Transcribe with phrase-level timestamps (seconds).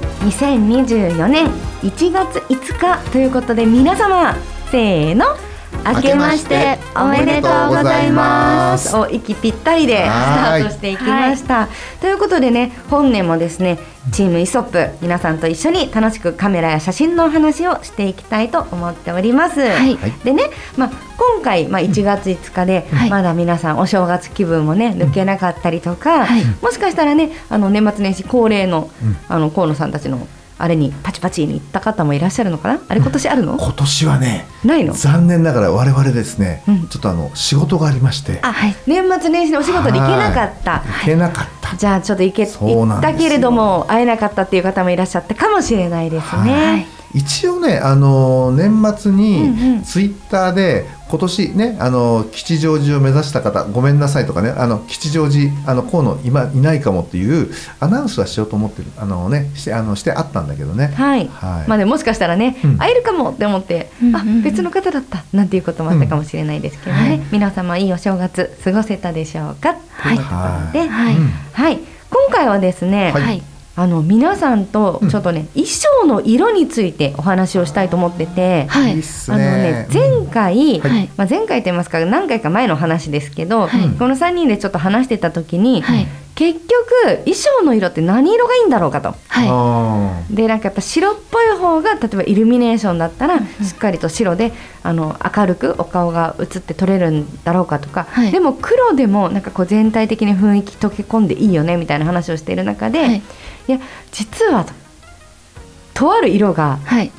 [0.00, 1.46] 2024年
[1.82, 4.34] 1月5日ということで皆様
[4.70, 5.24] せーの。
[5.94, 8.96] 明けましておめでとうございます。
[8.96, 11.68] お息ぴったりでスタートしていきました、
[12.00, 13.78] ということでね本年もですね
[14.12, 19.96] チームイソップ皆さんと一緒に楽しくカメラや写真のお話をしていきたいと思っております、はい。
[20.24, 23.10] でね、まあ、今回、まあ、1月5日で、はい。
[23.10, 26.44] まだ皆さんお正月気分もね抜けなかったりとか、はい。
[26.62, 28.90] もしかしたらねあの年末年始恒例の,、
[29.28, 30.26] あの河野さんたちの
[30.58, 32.80] あれにパチパチに行った方もいらっしゃるのかな？
[32.88, 34.94] あれ今年あるの、今年はねないの？
[34.94, 36.88] 残念ながら我々ですね、うん。
[36.88, 38.38] ちょっとあの仕事がありまして。
[38.42, 38.54] あ、
[38.86, 41.00] 年末年始のお仕事で行けなかった、はい。
[41.00, 43.18] 行けなかった、じゃあちょっと行けそう行っなんですよ。
[43.18, 46.52] たけれども会えなかったっていう方もいらっしゃったかもしれないですね。
[46.52, 46.86] はい
[47.16, 49.78] 一応ねあの年末うんうん。
[49.78, 57.50] にツイッターで今年ねあの吉祥寺を目指した方ごめんなさいとかねあの吉祥寺あの河野今いないかもっていう
[57.80, 60.88] アナウンスはしようと思ってるあのねしてあのしてあったんだけどね。
[60.88, 61.68] はい、はい。
[61.68, 62.76] まあでももしかしたらね、うん。
[62.78, 64.42] 会えるかもって思って、あうんうんうん。
[64.42, 67.20] 別の方だったなんていうこともあったかもしれないですけどね、はい。
[67.32, 69.74] 皆様いいお正月過ごせたでしょうか？
[70.02, 70.30] というとこ
[70.66, 71.16] ろで、はい。
[71.16, 71.78] うんはい、
[72.10, 73.22] 今回はですね、はい。
[73.22, 73.42] はい。
[73.78, 78.92] あの皆さんとちょっとね、衣装の色についてお話をしたいと思ってて、はい。
[78.92, 81.10] あのねね前回、はい。
[81.16, 83.90] まあ、前回と言いますか何回か前の話ですけど、はい。
[83.98, 86.06] この3人でちょっと話してた時に、はい。
[86.36, 89.08] 結局衣装の色って何色がいいんだろうかと。
[89.08, 93.42] はあでなんかやっぱ白っぽい方が例えばイルミネーションだったらし
[93.72, 94.52] っかりと白で
[94.82, 103.16] あの明るくお顔が映って撮れるんだろうかとか、はいでも黒でもなんかこう全体的に雰囲気溶け込んでいいよねみたいな話をしている中で、はい
[103.68, 103.80] い、や
[104.12, 104.72] 実はと
[105.94, 106.84] とある色がい。
[106.84, 107.12] はい。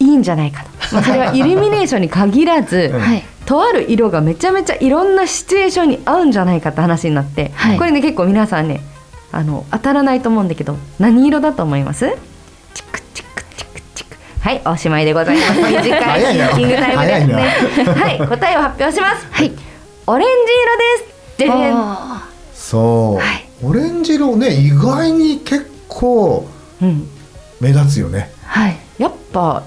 [0.00, 3.22] いいんじゃないかと、まあ、それはイルミネーションに限らず、うんはい。
[3.50, 7.78] とある色がめちゃめちゃいろんなシチュエーションに合うんじゃないかって話になって、はい。
[7.78, 8.80] これね結構皆さんね
[9.32, 12.06] あの当たらないと思うんだけど何色だと思います？
[12.74, 14.16] チクチクチクチク。
[14.40, 15.60] はいおしまいでございます。
[15.60, 16.52] 短いシ早いな。
[16.52, 17.34] ンキングタイムです早いね
[17.92, 19.26] はい答えを発表します。
[19.30, 19.52] はい。
[20.06, 21.64] オレンジ色で
[22.62, 22.70] す。
[22.70, 23.48] そう、はい。
[23.64, 26.46] オレンジ色ね意外に結構
[26.80, 27.08] うん。
[27.60, 28.30] 目立つよね。
[28.44, 28.76] ーはい。
[28.98, 29.62] やっぱ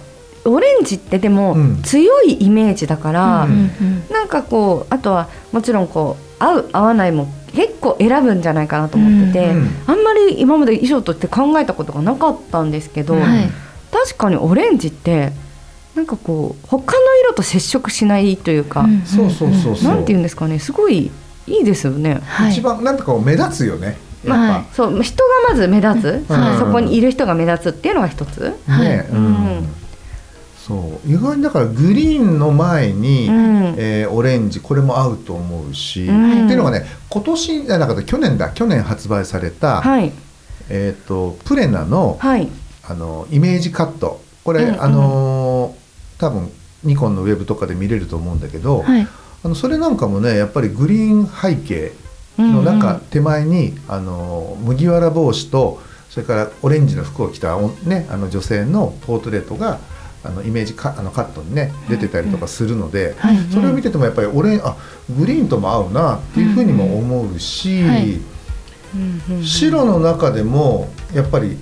[0.46, 1.82] オレンジってでもうん。
[1.84, 3.54] 強いイメージだから、ううん。
[3.66, 9.70] んなんかこうあとはもちろんこう合う合わないも結構選ぶんじゃないかなと思ってて、うん。
[9.88, 13.22] あんまり今まで衣装として考えたことがなかったんですけど、うん。
[13.22, 13.50] はい。
[13.92, 15.32] 確かにオレンジって
[15.96, 19.02] なんかこう他の色と接触しないというか、うん。
[19.04, 21.12] そうそうそうそう、なんていうんですかねすごい
[21.46, 22.20] いいですよね。
[22.26, 22.52] はい。
[22.52, 24.76] 一番なんとかこう目立つよねはい。
[24.76, 26.58] そう人がまず目立つ、うん。
[26.60, 28.58] そこにいる人が目立つっていうのが一つ。
[28.68, 28.88] はい。
[28.88, 29.68] ね、ううんん、
[30.68, 31.10] そう。
[31.10, 33.76] 意外にだからグリーンの前に、うん。
[33.78, 36.46] えーオレンジこれも合うと思うし、うん。
[36.46, 40.12] っていうのがね今年じゃなかった去年だ去年発売された、はい。
[40.70, 42.50] えっ、とプレナのはい。
[42.88, 44.22] あのイメージカット。
[44.44, 44.82] これ、うんうん。
[44.84, 45.84] あのー
[46.20, 46.50] 多分
[46.84, 49.08] ニコンのウェブとかで見れると思うんだけど、はい。
[49.44, 51.92] あのそれなんかもねやっぱりグリーン背景
[52.38, 59.80] の中、手前にあの麦わら帽子とそれからオレンジの服を着た、おね、あの女性のポートレートが
[60.24, 64.78] あのイメージカあのカットにね出てたりとかするので、はいそれを見ててもやっぱりオレンあ
[65.18, 67.84] グリーンとも合うなっていうふうにも思うし、
[69.44, 71.58] 白の中でもやっぱり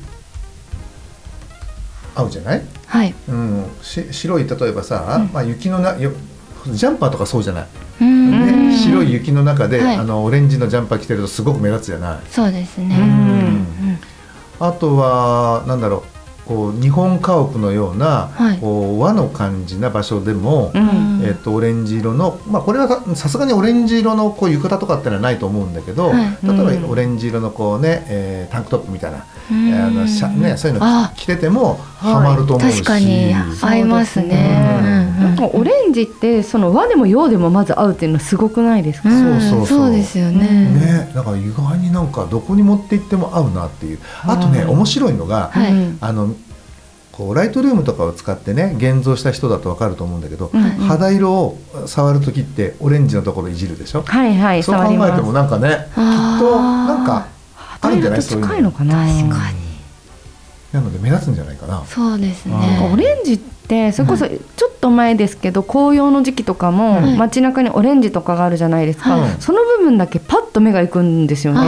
[2.14, 3.16] 合うじゃない、はい。
[3.30, 6.12] うん、し白い例えばさ、まあ、雪のなよ
[6.68, 7.68] ジャンパーとかそうじゃない、
[8.02, 8.70] うん。
[8.70, 9.96] ね、白い雪の中で、はい。
[9.96, 12.20] あのオレンジのジャンパー着てるとすごく目立つじゃない？
[12.30, 12.96] そうですね。
[14.60, 16.21] あとはなんだろう
[16.52, 18.58] こう日本家屋のような、はい。
[18.60, 21.22] こう和の感じな場所でも、うん。
[21.24, 26.38] えっとオレンジ色の、まあ、これはささすがにオレンジ色のこう浴衣とかってのはないと思うんだけど、はい。
[26.44, 29.74] うん例えばオレンジ色のこうね、えータンクトップみたいな、うん。
[29.74, 31.14] あのシャね、そういうのあ。
[31.16, 35.10] 着ててもハマると思うし、確かに合いますね。
[35.54, 39.68] オレンジってその和でも洋でもまず合うっていうのはすごくないですか、うんそうそう。
[39.68, 40.48] そうそうですよね。
[40.72, 44.00] ね、だから意外になんかどこに持って行っても合うなっていう。
[44.24, 44.74] あとねはい。
[44.74, 45.72] 面白いのが、はい。
[45.72, 46.34] うんあの
[47.12, 55.14] こうライトルームとかを使ってね現像した人だと分かると思うんだけど、うん肌色を触る時ってオレンジのところいじるでしょ、はいはいそう考触ります。
[55.14, 55.94] えてもなんかねきっ
[56.40, 57.28] となんか
[57.82, 58.22] あるんじゃない？
[58.22, 58.94] 肌色と近いのかな？
[59.06, 59.62] 確かに。
[60.72, 61.84] なので目立つんじゃないかな。
[61.86, 62.52] そうですうん。
[62.54, 63.04] なんかオね。
[63.04, 67.18] レンジってそれこそちょっと前ですけど紅葉の時期とかもはい。
[67.18, 71.60] 街中にオレンジとかがあるじゃないですか、はいその部分だけパッと目がいくんですよね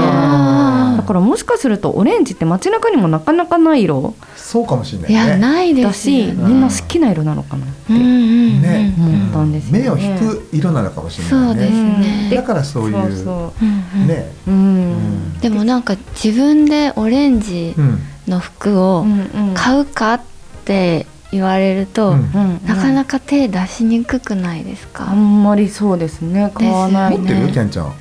[0.97, 4.13] だからもしかするとオレンジって街中にもなかなかない色。
[4.35, 5.37] そうかもしれないいやね。
[5.37, 6.33] ないでだすよし、ね。
[6.33, 8.61] みんな好きな色なのかなって、うんうんうん。
[8.61, 9.79] ね、思ったんですよね。
[9.79, 12.29] 目を引く色なのかもしれないそうですね。
[12.29, 12.35] ね。
[12.35, 13.65] だからそういうそう
[14.07, 14.59] ね、ううん、う
[14.95, 15.39] ん。
[15.39, 19.19] でもなんか自分でオレンジうん、の服をうん
[19.49, 19.53] うん。
[19.53, 20.21] 買うかっ
[20.65, 22.17] て言われると、うん。
[22.17, 25.13] うんなかなか手出しにくくないですあか。
[25.13, 26.51] んまりそうですね。
[26.53, 27.47] 買わない持ってる？
[27.47, 27.93] ねキャンちゃん。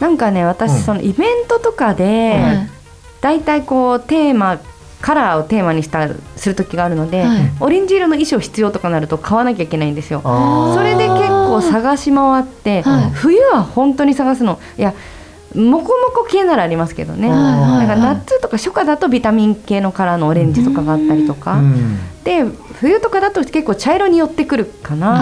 [0.00, 0.78] なんかね私、うん。
[0.78, 2.70] そのイベントとかで、はい。
[3.20, 4.60] だいたいこうテーマ
[5.00, 7.38] カラーをテーマにしたする時があるので、はい。
[7.60, 10.22] オレンジ色の衣装必要とかなると買わなきゃいけないんですよ。
[10.74, 13.10] それで結構探し回って、はい。
[13.10, 14.94] 冬は本当に探すのいや
[15.54, 21.98] モコモコ系ならありますけどね、はいはいだから夏とか初夏だとビタミン系のカラーのオレンジとかがあったりとか、うん。
[22.24, 22.44] で
[22.80, 25.14] 冬とかだと結構茶色に寄ってくるかな、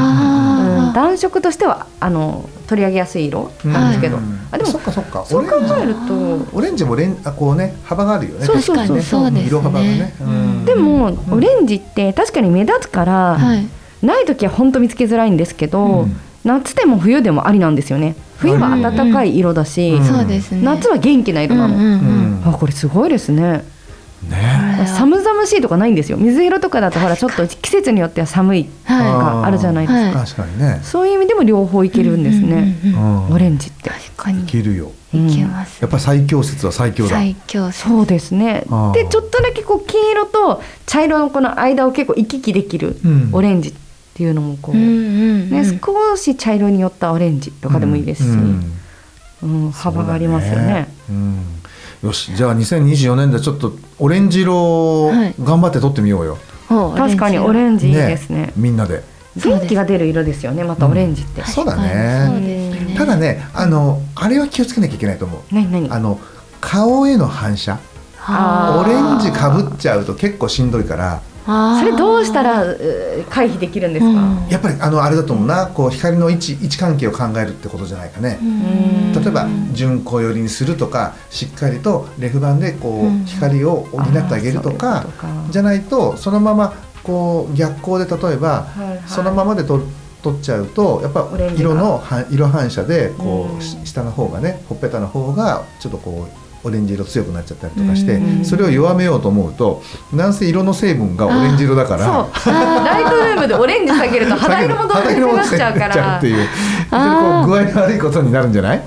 [0.93, 4.41] 暖色としてはあの取り上げやすい色なんですけど、うん。
[4.51, 5.25] あでもそっかそっか。
[5.25, 8.45] そう考えるとオレンジもレンあこうね幅があるよね。
[8.45, 9.47] そうそうそう確かにそうですね。
[9.47, 10.65] 色幅がね、うん。
[10.65, 11.19] でも、ん。
[11.33, 13.67] オレンジって確かに目立つから、はい。
[14.05, 16.17] ない時は本当見つけづらいんですけど、うん。
[16.45, 18.17] 夏でも冬でもありなんですよね。
[18.37, 20.05] 冬は暖かい色だし、うん。
[20.05, 20.63] そうですね。
[20.63, 22.49] 夏は元気な色なの、うんうんうんうん。
[22.49, 23.65] あこれすごいですね。
[24.29, 24.87] ね。
[24.87, 26.19] 寒々しいとかないんですよ。
[26.19, 29.03] 水色とかだとほらちょっと季節によっては寒いとはい。
[29.05, 30.27] かあるじゃないですか、はい。
[30.27, 33.35] 確かにね、そういう意味でも両方いけるんですね、うんうんうんうん。
[33.35, 33.91] オレンジって。
[33.91, 34.43] 確かに。
[34.43, 34.91] いけるよ。
[35.15, 35.81] うんいけます。
[35.81, 37.11] やっぱ最強説は最強だ。
[37.11, 37.89] 最強説。
[37.89, 38.65] そうですね。
[38.95, 43.31] でちょっとだけこう黄色と茶色のこの間を結構行き来できるうん。
[43.33, 43.73] オレンジっ
[44.15, 44.91] ていうのもこう、うんうんう
[45.45, 45.51] ん。
[45.51, 48.73] ね、少し茶色に寄ったオレンジとかでもいいですし、うん。
[49.43, 50.89] うん幅がありますよね。
[51.07, 51.45] そうだうん
[52.05, 55.11] よしじゃあ2024年でちょっとオレンジ色
[55.43, 56.39] 頑張って撮ってみようよ、
[56.71, 58.53] お確かにオレンジいいですね。
[58.57, 59.03] みんなで。
[59.37, 62.95] 元気が出る色ですよねまたオレンジって、そうだ確かにねそうですね。
[62.97, 65.41] ただねあのあれは気をつけなきゃいけないと思う。
[65.51, 66.21] 何何あの
[66.61, 67.79] 顔への反射。
[68.27, 72.65] オレンジかぶっちゃうと結構しんどいからそれどうしたら
[73.29, 74.49] 回避できるんですか、うん。
[74.49, 75.67] やっぱりあのあれだと思うな。
[75.67, 79.13] こう光の位置位置関係を考えるってことじゃないかね、うん。
[79.13, 85.07] 例えば順光寄りにするとかしっかりとレフ板でこう、うん光を補ってあげるとか
[85.51, 89.03] じゃないとそのままこう逆光で例えば、はいはい。
[89.07, 89.81] そのままでと
[90.23, 93.61] 取っちゃうとやっぱ色のは色反射でこう、うん。
[93.61, 98.45] し下の方がねほっぺたの方がちょっとこうオレンジ色強くなっちゃったりとかして、うん。
[98.45, 99.83] それを弱めようと思うと
[100.13, 102.29] なんせ色の成分がオレンジ色だから。
[102.35, 102.55] そう。
[102.55, 106.19] ライトルームでオレンジ下げると肌色もどんどん下がっちゃうから。
[106.19, 106.49] っていう。
[106.91, 108.83] 具合の悪いことになるんじゃない？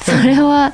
[0.00, 0.72] それは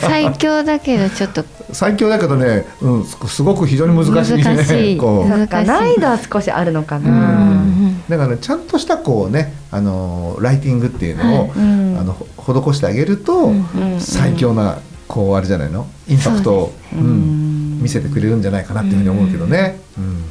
[0.00, 1.44] 最強だけどちょっと。
[1.72, 4.42] 最強だけどね、うん、すすごく非常に難しいね。
[4.44, 4.96] 難しい。
[4.98, 5.28] こう。
[5.28, 5.66] 難しい。
[5.66, 8.02] 難易度は少しあるのかうな、ん。
[8.08, 11.50] だから、ね、ちゃんとしたこうねあのライティングっていうのを、はい。
[11.56, 11.96] うん。
[12.00, 13.66] あのほ施してあげると、うん。
[13.94, 14.00] うん。
[14.00, 15.86] 最強なこうあれじゃないの？
[16.08, 17.82] インパクトを、そうんうん。
[17.82, 20.24] 見せてくれるんじゃないかなっていうふうに思うけどね、うん。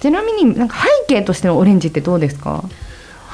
[0.00, 0.76] ちなみになんか
[1.08, 2.64] 背景としてのオレンジってどうですか？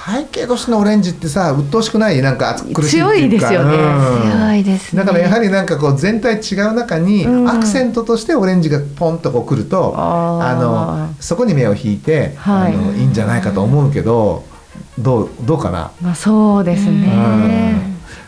[0.02, 2.22] 背景としてのオレンジってさ鬱陶しくない？
[2.22, 3.10] なんか暑苦しいっていうか。
[3.10, 3.76] 強いですよね。
[3.76, 4.32] うん。
[4.32, 5.04] 強いですね。
[5.04, 7.48] だからやはりなんかこう全体違う中にうん。
[7.48, 10.46] アクセントとしてオレンジがポンとこう来ると、あー。
[10.46, 12.74] あのそこに目を引いて、はい。
[12.74, 14.44] あのいいんじゃないかと思うけど
[14.98, 17.02] どうどうかな、まあそうですうん。
[17.02, 17.74] ね、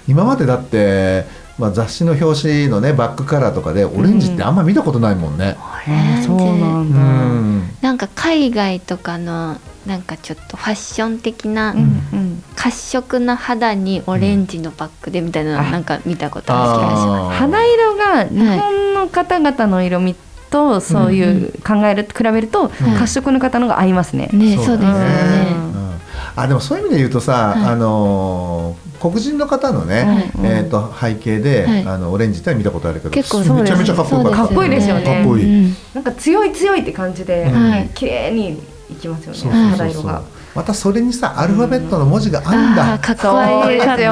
[0.06, 1.24] 今までだって、
[1.62, 5.56] まあ、雑誌の表紙のねバックカラーとかでオレンジってあんま見たことないもんね。
[5.86, 6.26] オレンジ。
[6.26, 7.70] そうなんうだ、ん。
[7.80, 11.82] なんか海外とかのなんかちょっとファッション的なうんう
[12.16, 12.42] ん。
[12.56, 17.36] 褐色な肌にオレンジのバッグでみたいななんか見たことある気がしまあー。
[17.36, 20.16] 肌色が日本の方々の色味
[20.50, 22.70] とそういう考える比べるとうん。
[22.98, 24.26] 褐色の方のが合いますね。
[24.30, 25.92] すねそそううですよだねねうん。
[26.34, 27.64] あでもそういう意味で言うとさ、はい。
[27.72, 31.86] あのー黒人の方のね、うんえっ、と背景で、はい。
[31.88, 35.04] あのオレンジって見たことあるけど結構めちゃめちゃかっこよかったかっこいいですよね。
[35.04, 35.76] かっこいい、うん。
[35.92, 37.88] なんか強い強いって感じで、はい。
[37.94, 40.22] 綺麗にいきますよね肌色が。
[40.54, 42.76] またそれにさアルファベットの文字があるん。
[42.76, 43.42] だ、かっこ
[43.72, 43.78] いい。
[43.78, 44.06] ですよね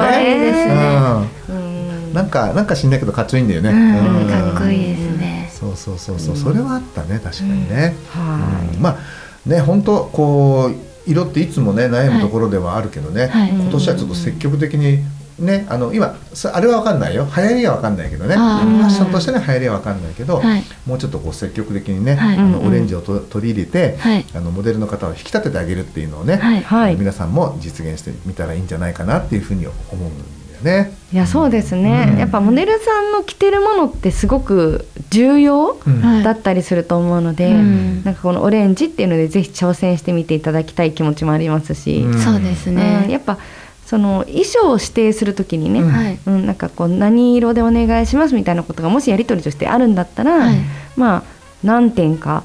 [2.13, 4.21] なんかなんか知んないけどかっちょいいんだよね、うん。
[4.23, 4.27] うん。
[4.27, 5.49] かっこいいですね。
[5.53, 8.75] そうそうそうそう、それはあったね確かにね、はい。
[8.75, 8.81] うん。
[8.81, 8.97] まあ
[9.45, 13.49] ね本当こう色っていつもね悩むところではあるけどね、はい。
[13.49, 15.03] 今年はちょっと積極的に
[15.39, 17.25] ねあの今そあれは分かんないよ。
[17.35, 18.35] 流行りは分かんないけどね。
[18.35, 20.63] ファッションとしての流行りは分かんないけど、はい。
[20.85, 22.37] もうちょっとこう積極的にね、はい。
[22.37, 24.25] あのオレンジをと取り入れて、はい。
[24.35, 26.61] あのモデルの方を引き立ててあげるっていうのをね、はい。
[26.61, 26.95] はい。
[26.95, 30.93] 皆さんも実現してみたらいいんじゃないかなっていうふうに思うんだよね。
[31.11, 32.19] いやそうですね、うん。
[32.19, 35.77] やっぱモデルさんの着てるものってすごく重要
[36.23, 38.03] だったりすると思うので、うん。
[38.03, 42.19] なんかこのオレンジっていうのでぜひ挑戦してみていただきたい気持ちもありますし、うん。
[42.19, 42.77] そうですうん。
[42.77, 43.07] ね。
[43.09, 43.37] やっぱ
[43.85, 45.89] その衣装を指定するときにね、うん。
[45.89, 46.19] はい。
[46.25, 50.55] うん、なんかこう何色でお願いしますみたいなことがもしやり取りとしてあるんだったら、はい。
[50.95, 51.23] まあ
[51.63, 52.43] 何点か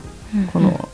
[0.52, 0.88] この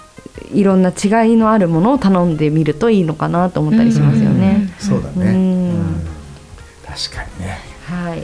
[0.52, 4.70] いろんな違いのあるものを頼んでみるといいのかなと思ったりしますよね。
[4.78, 5.26] そうだね、うん。
[5.26, 6.06] うん。
[6.86, 7.58] 確かにね。
[7.88, 8.22] はい、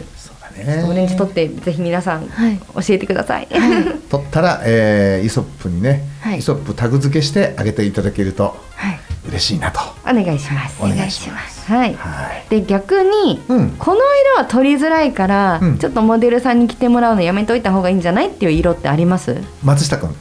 [0.90, 2.58] オレンジ取ってぜひ皆さんはい。
[2.58, 3.48] 教えてください。
[4.10, 8.98] 取ったら、えーイソップにね、はいイソップタグ付けしてあげていただけるとはい。
[9.28, 9.80] 嬉しいなと。
[10.04, 10.76] お願いします。
[10.80, 11.70] お願いします。
[11.70, 11.94] はい。
[11.94, 12.44] はい。
[12.50, 14.00] で逆に、うんこの
[14.36, 19.36] 色は取りづらいから、うんちょっとモデルさんに着てもらうのやめといた方がいいんじゃないっていう色ってあります？
[19.62, 20.14] 松下君。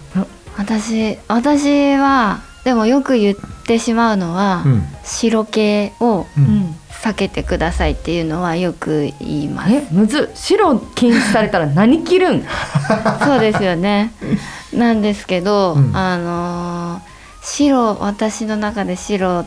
[0.58, 6.76] 私私はでもよく言ってしまうのは、うん白系をうん
[7.08, 9.74] 避けてくださいっていうのはよく言います。
[9.74, 12.44] えむずっ白禁止されたら何着るん？
[13.24, 14.12] そうですよね。
[14.74, 17.18] なんですけど、うんあのー
[17.50, 19.46] 白私の中で白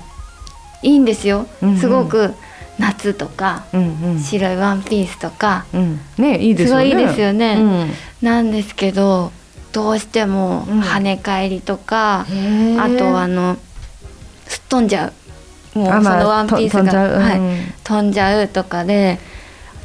[0.83, 1.47] いいんですよ。
[1.63, 2.35] うんうんすごく
[2.79, 6.85] 夏とか、うんうん白いワンピースとかうんねいいですよね。
[6.91, 9.33] すごいいいですよねうんなんですけど
[9.73, 12.21] どうしてもうん跳ね返りとか、
[12.79, 13.57] あとあの
[14.49, 15.13] すっ飛んじゃう
[15.75, 17.41] もうそあまあのワンピースがと飛んじゃううんはい、
[17.85, 19.19] 飛んじゃうとかで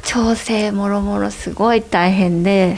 [0.02, 2.74] 調整もろもろすごい大変で。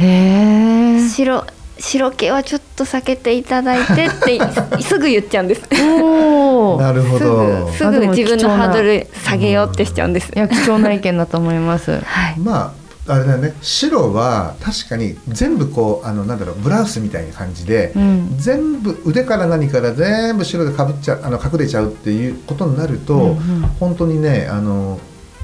[1.08, 1.44] 白
[1.80, 4.40] 白系はちょっと避けていただいてって
[4.82, 5.62] すぐ言っちゃうんです。
[5.70, 7.70] なるほど。
[7.72, 11.92] すぐ自分のハードル下げようってしちゃうんですいや貴重な意見だと思います。
[11.92, 13.54] はいまああれだよね。
[13.62, 18.36] 白は確かに全部こうあのなんだろうブラウスみたいな感じで、うん。
[18.36, 23.36] 全部腕から何から全部白でかぶっちゃうあの隠れちゃうっていうことになると、うんうん。
[23.80, 25.00] 本当にねあの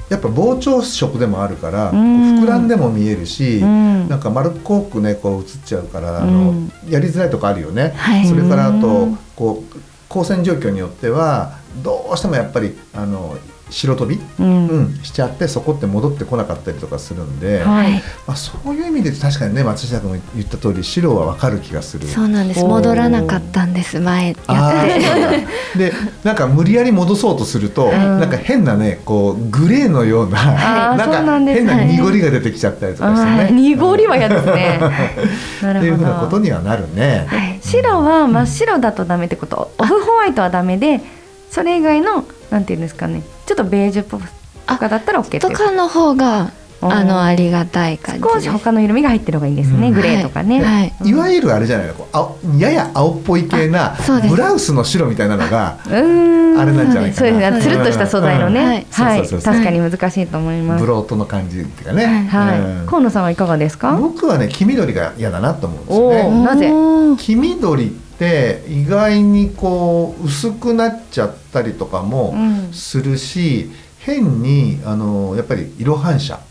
[0.09, 4.07] やっぱ膨張色でもあるから、こううん膨らんでも見えるし、うん。
[4.07, 6.71] なんか丸っこくねこう映っちゃうからあの、うん。
[6.87, 7.93] やりづらいとこあるよね。
[7.95, 8.27] はい。
[8.27, 13.35] それからあとうんこう光線状況によってはどうしてもやっぱりあの
[13.69, 17.93] 白飛び、うんうんしちゃってそこって戻ってこなかったりとかするんで、はい
[18.27, 22.07] まあ、そういう意味で確かにね松下君も言った通り白はわかる気がする。
[22.07, 25.31] そうなんです戻らなかったんです前やってそうだ
[25.77, 25.93] で
[26.23, 33.51] なんか無理やり戻そうとすると、んなんか変なねこうグレーのような、あーなんそうなんですか変なね濁りが出てきちゃったりとかしてあーね。
[33.51, 34.79] 濁りは嫌ですね。
[35.61, 36.39] なっていうふうなことど。
[36.39, 37.25] にはなるね。
[37.27, 39.71] はい白は真っ白だとダメってこと。
[39.77, 41.01] オフホワイトはダメで、
[41.49, 43.23] それ以外のなんていうんですかね。
[43.45, 44.23] ちょっとベージュっぽく
[44.67, 45.39] とかだったら OK。
[45.39, 49.87] とかの方があのありがたい感じ少し他の色味が入ってる方がいいんですね。
[49.87, 50.61] うんグレーとかね。
[50.61, 50.63] はい。
[50.63, 51.07] はいうん。
[51.07, 51.93] いわゆるあれじゃないの。
[51.93, 53.95] こう青やや青っぽい系な
[54.29, 57.27] ブラウスの白みたいなのがあれなんじゃないかな。
[57.27, 57.51] そうです。
[57.51, 57.61] ね。
[57.61, 58.53] つるっとした素材のうん。
[58.53, 58.85] ね。
[58.91, 59.27] はい。
[59.27, 60.81] 確かに難しいと思います。
[60.81, 60.87] ブ。
[60.87, 62.59] ロートの感じっていうかね、はい。
[62.59, 62.85] うん。
[62.87, 63.95] 河野さんはいかがですか？
[63.97, 66.41] 僕はね黄緑が嫌だなと思うんですおよね。
[66.41, 66.43] ー。
[66.43, 67.23] なぜ？
[67.23, 72.73] 黄緑って意外にこう薄くなっちゃったりとかもうん。
[72.73, 76.41] するし、変にあのやっぱり色反射うん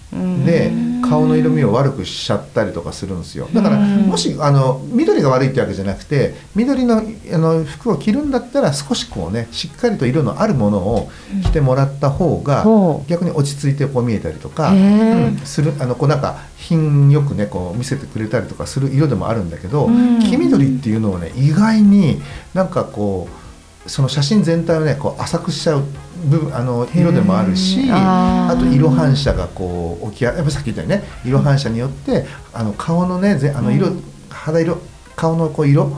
[0.44, 3.48] で顔の色味を悪くしちゃったりとかするんですよ。
[3.52, 11.10] だからうんもしあの緑が悪いってわけじゃなくて緑のあの服を着るんだったら少しこうねしっかりと色のあるものを
[11.42, 12.64] 着てもらった方が
[13.06, 20.20] 逆に落ち着いてこう見えたりとか、うんするあのこうなんか品よくねこう見せてくれたりとかする色でもあるんだけど、うん。
[20.20, 22.22] 黄緑っていうのはね意外に
[22.54, 23.43] なんかこう
[23.86, 25.82] その写真全体をねこう浅くしちゃう
[26.26, 34.02] 部分あの色でもあるしあと色反射がこう起きややっぱさっき言ったようにね色反射によってあの顔のねぜあの色、うん。
[34.30, 34.78] 肌色
[35.16, 35.90] 顔のこう色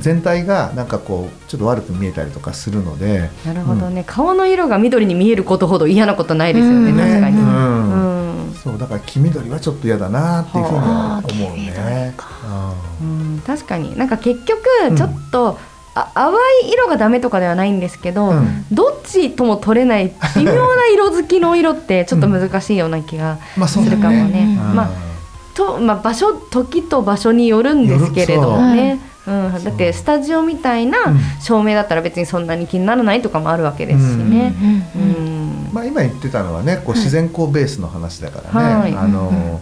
[0.00, 3.30] 全体がなんかこうちょっと悪く見えたりとかするので。
[3.44, 6.96] なるほどね、顔の色が緑に見えることほど嫌なことないですよね、うん。
[6.96, 8.50] 確かに、ううん。
[8.50, 12.14] んそうだから黄緑はちょっと嫌だなっていうふうには思うね。
[12.16, 12.28] か。
[13.02, 13.34] うん。
[13.34, 13.98] うん確かに。
[13.98, 14.96] なんか結局うん。
[14.96, 16.32] ちょっとあ淡
[16.64, 18.66] い色がダメとかではないんですけど、うん。
[18.72, 24.58] どっちとも取れない微妙な色好きの色ってちょっと難しいような気がまあそうするかもね。
[24.58, 24.74] うん。
[24.74, 24.90] まあ
[25.54, 29.30] とまあ、場所時と場所によるんですけれどもね、う。
[29.30, 31.18] ん、だってスタジオみたいなうん。
[31.40, 34.52] 照明だったら別にそんなに気にならないとかもあるわけですしね。
[35.72, 38.94] まあ、今言ってたのはねこう自然光ベースの話だからね、はい。
[38.94, 39.60] あの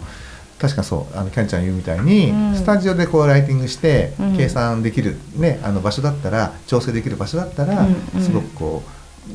[0.63, 2.55] 確かそうあのキャンちゃん言うみたいに、うん。
[2.55, 4.37] スタジオでこうライティングして、うん。
[4.37, 8.21] 計算できる、ね、あの場所だったら調整できる場所だったら、うんうん。
[8.21, 8.83] すごくこ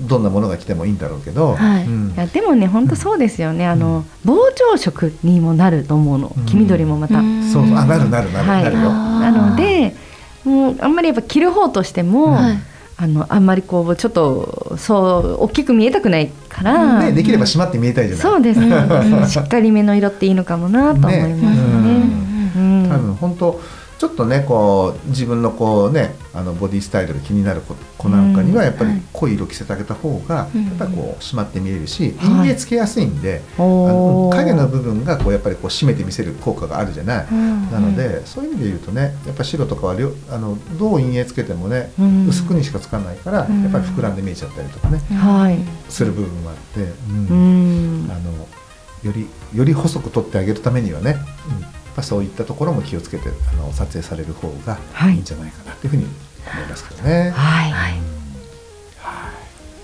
[0.06, 1.84] うどんなものが来てもいいんだろうけど、はい。
[1.84, 2.14] うん。
[2.14, 6.46] いやでもね本当そうですよね、あの膨張色にもなると思うの、うん。
[6.46, 7.20] 黄緑もまた。
[7.52, 7.76] そうそう。
[7.76, 8.90] あなるなるなる、はい、なるよ。
[8.90, 9.94] なので
[10.44, 12.58] もうあんまりやっぱ着る方としても、はい。
[13.00, 18.22] あのあんまりこうちょっとそう大きく見えたくないから、ね、できれば閉まって見えたいじゃない。
[18.22, 18.60] そうです。
[18.60, 18.68] ね
[19.28, 22.28] しっかりめの色っていいのかもなと思いますね。
[22.56, 22.88] うん。
[22.90, 23.60] 多分本当
[23.98, 32.28] ちょっとねこう自分のこうねあのボディスタイルが気になる子子なんかにはやっぱり濃い色着せてあげた方がやっぱりこう締まって見えるしはい。
[32.28, 37.26] 陰影つけやすいんで、あの影の部分がこうやっぱりこう締めて見せる効果があるじゃない？
[37.30, 39.96] うんなのでそういう意味で言うとねやっぱ白とかは
[40.30, 42.28] あのどう陰影つけてもね、うん。
[42.28, 43.62] 薄くにしかつかないから、うん。
[43.62, 45.58] やっぱり膨らんで見えちゃったりとかね、はい、
[45.90, 48.06] する部分もあって、ううん。
[48.06, 48.30] んあの
[49.02, 51.16] よりより細く撮ってあげるためにはね、
[51.48, 51.66] うん、
[51.98, 55.14] やっぱそういったところも気をつけてあの撮影される方がはい。
[55.14, 57.30] いいんじゃないかなというふうに思いますけどね。
[57.34, 57.72] はい、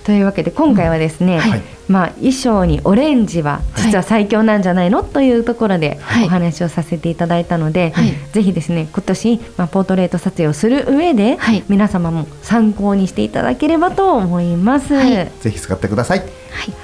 [0.05, 1.63] というわけで今回はですね、はい。
[1.89, 6.27] まあ、衣装にオレンジは実は最強なんじゃないの、というところではい。
[6.27, 8.15] お話をさせていただいたので、はい。
[8.33, 11.65] ぜひですね今年、まあ、ポートレート撮影をする上で、はい。
[11.69, 14.95] 皆様も参考にしていただければと思います。
[14.95, 15.31] はい。
[15.41, 16.23] ぜひ使ってください。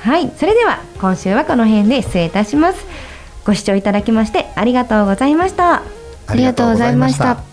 [0.03, 2.85] はい、それでは今週はこの辺で失礼いたします。
[3.45, 5.83] ご視聴いただきましてありがとうございました。
[6.27, 7.50] ありがとうございました